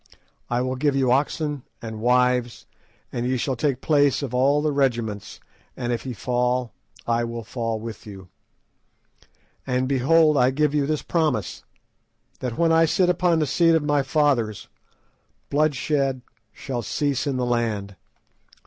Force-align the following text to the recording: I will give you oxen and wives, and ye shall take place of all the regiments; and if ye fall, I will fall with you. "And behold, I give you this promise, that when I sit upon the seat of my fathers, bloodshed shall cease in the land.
I 0.49 0.61
will 0.61 0.77
give 0.77 0.95
you 0.95 1.11
oxen 1.11 1.61
and 1.79 1.99
wives, 2.01 2.65
and 3.11 3.23
ye 3.27 3.37
shall 3.37 3.55
take 3.55 3.81
place 3.81 4.23
of 4.23 4.33
all 4.33 4.63
the 4.63 4.71
regiments; 4.71 5.39
and 5.77 5.93
if 5.93 6.07
ye 6.07 6.13
fall, 6.13 6.73
I 7.05 7.23
will 7.23 7.43
fall 7.43 7.79
with 7.79 8.07
you. 8.07 8.27
"And 9.67 9.87
behold, 9.87 10.37
I 10.37 10.49
give 10.49 10.73
you 10.73 10.87
this 10.87 11.03
promise, 11.03 11.63
that 12.39 12.57
when 12.57 12.71
I 12.71 12.85
sit 12.85 13.09
upon 13.11 13.37
the 13.37 13.45
seat 13.45 13.75
of 13.75 13.83
my 13.83 14.01
fathers, 14.01 14.69
bloodshed 15.51 16.23
shall 16.51 16.81
cease 16.81 17.27
in 17.27 17.37
the 17.37 17.45
land. 17.45 17.95